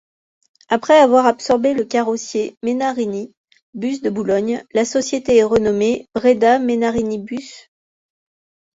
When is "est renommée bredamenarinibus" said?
5.37-7.69